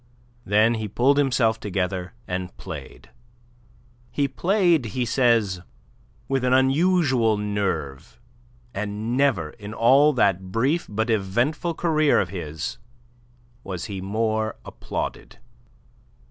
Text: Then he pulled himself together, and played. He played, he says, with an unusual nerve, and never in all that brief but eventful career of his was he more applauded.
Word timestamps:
Then 0.45 0.73
he 0.73 0.87
pulled 0.87 1.19
himself 1.19 1.59
together, 1.59 2.15
and 2.27 2.57
played. 2.57 3.11
He 4.09 4.27
played, 4.27 4.83
he 4.97 5.05
says, 5.05 5.61
with 6.27 6.43
an 6.43 6.53
unusual 6.53 7.37
nerve, 7.37 8.19
and 8.73 9.15
never 9.15 9.51
in 9.51 9.75
all 9.75 10.11
that 10.13 10.51
brief 10.51 10.87
but 10.89 11.11
eventful 11.11 11.75
career 11.75 12.19
of 12.19 12.29
his 12.29 12.79
was 13.63 13.85
he 13.85 14.01
more 14.01 14.55
applauded. 14.65 15.37